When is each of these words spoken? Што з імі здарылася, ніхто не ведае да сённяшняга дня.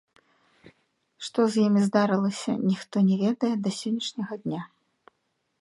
Што 1.27 1.45
з 1.55 1.67
імі 1.67 1.81
здарылася, 1.89 2.51
ніхто 2.71 2.95
не 3.13 3.21
ведае 3.23 3.53
да 3.67 3.77
сённяшняга 3.81 4.33
дня. 4.47 4.61